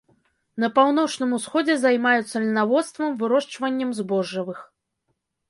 На 0.61 0.69
паўночным 0.77 1.35
усходзе 1.37 1.75
займаюцца 1.81 2.41
льнаводствам, 2.47 3.09
вырошчваннем 3.21 3.95
збожжавых. 4.01 4.59